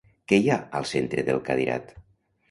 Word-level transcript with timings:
Què 0.31 0.37
hi 0.43 0.47
ha 0.53 0.55
al 0.79 0.87
centre 0.91 1.25
del 1.27 1.41
cadirat? 1.49 1.93